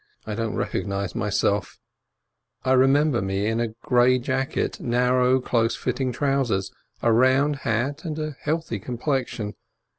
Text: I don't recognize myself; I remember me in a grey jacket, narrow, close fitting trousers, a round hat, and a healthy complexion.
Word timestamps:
I 0.25 0.33
don't 0.33 0.55
recognize 0.55 1.13
myself; 1.13 1.77
I 2.65 2.71
remember 2.71 3.21
me 3.21 3.45
in 3.45 3.59
a 3.59 3.67
grey 3.67 4.17
jacket, 4.17 4.79
narrow, 4.79 5.39
close 5.39 5.75
fitting 5.75 6.11
trousers, 6.11 6.71
a 7.03 7.13
round 7.13 7.57
hat, 7.57 8.03
and 8.03 8.17
a 8.17 8.35
healthy 8.41 8.79
complexion. 8.79 9.53